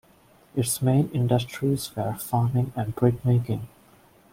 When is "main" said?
0.81-1.09